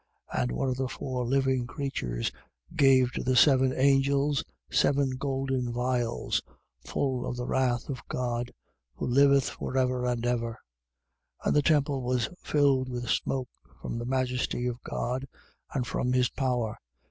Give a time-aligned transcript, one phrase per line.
[0.33, 0.41] 15:7.
[0.41, 2.31] And one of the four living creatures
[2.75, 6.41] gave to the seven angels seven golden vials,
[6.83, 8.51] full of the wrath of God,
[8.95, 10.53] who liveth for ever and ever.
[11.43, 11.45] 15:8.
[11.49, 15.27] And the temple was filled with smoke from the majesty of God
[15.71, 16.79] and from his power.